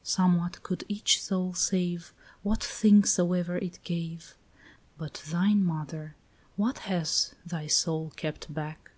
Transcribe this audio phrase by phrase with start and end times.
[0.00, 4.34] 5 Somewhat could each soul save, What thing soever it gave,
[4.96, 6.16] But thine, mother,
[6.56, 8.92] what has thy soul kept back?